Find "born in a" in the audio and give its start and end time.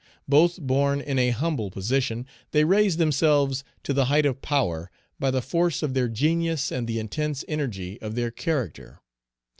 0.59-1.29